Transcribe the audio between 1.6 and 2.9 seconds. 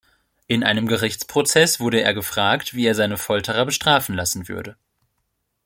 wurde er gefragt, wie